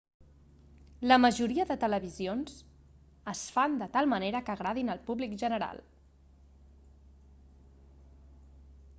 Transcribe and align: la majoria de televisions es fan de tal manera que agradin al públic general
la 1.09 1.17
majoria 1.23 1.65
de 1.71 1.75
televisions 1.81 2.55
es 3.33 3.43
fan 3.57 3.75
de 3.81 3.87
tal 3.97 4.09
manera 4.13 4.41
que 4.47 4.53
agradin 4.55 4.89
al 4.93 5.03
públic 5.09 5.35
general 5.43 5.85